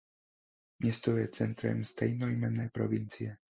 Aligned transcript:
Město 0.79 1.17
je 1.17 1.27
centrem 1.27 1.83
stejnojmenné 1.83 2.69
provincie. 2.73 3.37